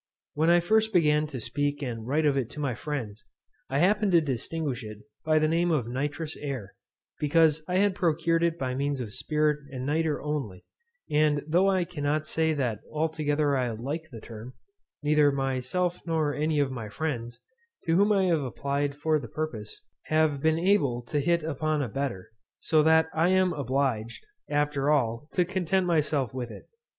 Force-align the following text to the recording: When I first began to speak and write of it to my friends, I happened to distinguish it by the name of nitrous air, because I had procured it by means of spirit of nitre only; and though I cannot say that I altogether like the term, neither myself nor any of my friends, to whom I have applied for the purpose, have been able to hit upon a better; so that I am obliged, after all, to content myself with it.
When 0.33 0.49
I 0.49 0.61
first 0.61 0.93
began 0.93 1.27
to 1.27 1.39
speak 1.39 1.83
and 1.83 2.07
write 2.07 2.25
of 2.25 2.35
it 2.35 2.49
to 2.53 2.59
my 2.59 2.73
friends, 2.73 3.23
I 3.69 3.77
happened 3.77 4.13
to 4.13 4.21
distinguish 4.21 4.83
it 4.83 4.97
by 5.23 5.37
the 5.37 5.47
name 5.47 5.69
of 5.69 5.87
nitrous 5.87 6.35
air, 6.37 6.73
because 7.19 7.63
I 7.67 7.77
had 7.77 7.93
procured 7.93 8.41
it 8.41 8.57
by 8.57 8.73
means 8.73 8.99
of 8.99 9.13
spirit 9.13 9.59
of 9.71 9.79
nitre 9.81 10.19
only; 10.25 10.65
and 11.11 11.43
though 11.47 11.69
I 11.69 11.85
cannot 11.85 12.25
say 12.25 12.51
that 12.55 12.79
I 12.79 12.87
altogether 12.91 13.75
like 13.75 14.09
the 14.09 14.19
term, 14.19 14.55
neither 15.03 15.31
myself 15.31 15.99
nor 16.07 16.33
any 16.33 16.57
of 16.59 16.71
my 16.71 16.89
friends, 16.89 17.39
to 17.83 17.95
whom 17.95 18.11
I 18.11 18.23
have 18.23 18.41
applied 18.41 18.95
for 18.95 19.19
the 19.19 19.27
purpose, 19.27 19.83
have 20.05 20.41
been 20.41 20.57
able 20.57 21.03
to 21.03 21.19
hit 21.19 21.43
upon 21.43 21.83
a 21.83 21.87
better; 21.87 22.31
so 22.57 22.81
that 22.81 23.07
I 23.13 23.29
am 23.29 23.53
obliged, 23.53 24.25
after 24.49 24.89
all, 24.89 25.27
to 25.33 25.45
content 25.45 25.85
myself 25.85 26.33
with 26.33 26.49
it. 26.49 26.67